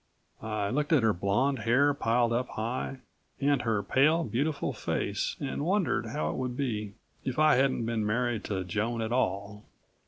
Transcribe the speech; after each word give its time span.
I 0.41 0.71
looked 0.71 0.91
at 0.93 1.03
her 1.03 1.13
blonde 1.13 1.59
hair 1.59 1.93
piled 1.93 2.33
up 2.33 2.49
high, 2.49 3.01
and 3.39 3.61
her 3.61 3.83
pale 3.83 4.23
beautiful 4.23 4.73
face 4.73 5.35
and 5.39 5.63
wondered 5.63 6.07
how 6.07 6.31
it 6.31 6.37
would 6.37 6.57
be 6.57 6.95
if 7.23 7.37
I 7.37 7.57
hadn't 7.57 7.85
been 7.85 8.03
married 8.03 8.43
to 8.45 8.63
Joan 8.63 9.03
at 9.03 9.11
all. 9.11 9.63